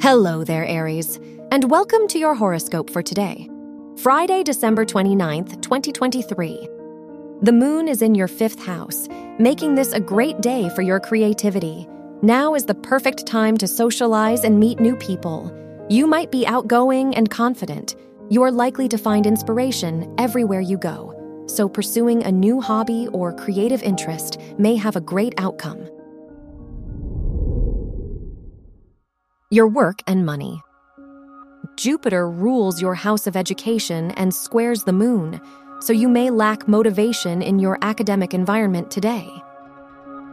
[0.00, 1.18] Hello there, Aries,
[1.50, 3.50] and welcome to your horoscope for today,
[3.96, 6.68] Friday, December 29th, 2023.
[7.42, 9.08] The moon is in your fifth house,
[9.40, 11.88] making this a great day for your creativity.
[12.22, 15.52] Now is the perfect time to socialize and meet new people.
[15.88, 17.96] You might be outgoing and confident.
[18.30, 23.82] You're likely to find inspiration everywhere you go, so pursuing a new hobby or creative
[23.82, 25.88] interest may have a great outcome.
[29.50, 30.60] Your work and money.
[31.76, 35.40] Jupiter rules your house of education and squares the moon,
[35.80, 39.26] so you may lack motivation in your academic environment today.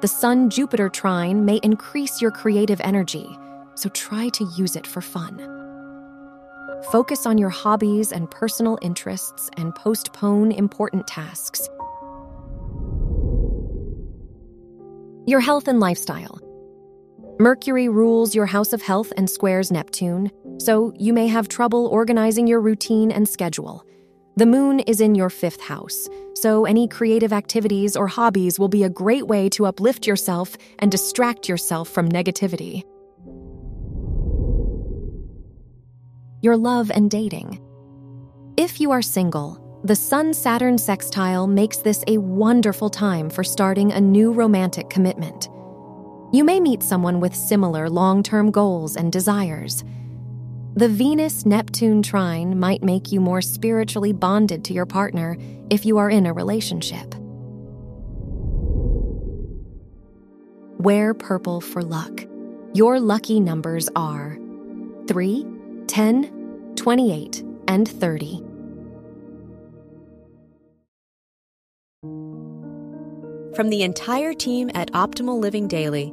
[0.00, 3.28] The Sun Jupiter trine may increase your creative energy,
[3.76, 5.38] so try to use it for fun.
[6.90, 11.68] Focus on your hobbies and personal interests and postpone important tasks.
[15.28, 16.40] Your health and lifestyle.
[17.38, 22.46] Mercury rules your house of health and squares Neptune, so you may have trouble organizing
[22.46, 23.84] your routine and schedule.
[24.36, 28.84] The moon is in your fifth house, so any creative activities or hobbies will be
[28.84, 32.84] a great way to uplift yourself and distract yourself from negativity.
[36.40, 37.60] Your love and dating.
[38.56, 43.92] If you are single, the Sun Saturn sextile makes this a wonderful time for starting
[43.92, 45.50] a new romantic commitment.
[46.36, 49.82] You may meet someone with similar long term goals and desires.
[50.74, 55.38] The Venus Neptune trine might make you more spiritually bonded to your partner
[55.70, 57.14] if you are in a relationship.
[60.78, 62.26] Wear purple for luck.
[62.74, 64.38] Your lucky numbers are
[65.08, 65.46] 3,
[65.86, 68.42] 10, 28, and 30.
[73.56, 76.12] From the entire team at Optimal Living Daily,